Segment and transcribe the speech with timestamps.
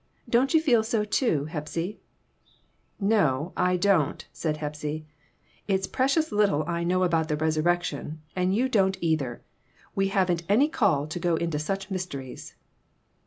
[0.27, 1.99] Don't you feel so, too, Hepsy?"
[3.19, 5.05] "No, I don't," said Hepsy;
[5.67, 9.43] "it's precious little I know about the resurrection, and you don't, either.
[9.93, 12.55] We haven't any call to go into such mysteries."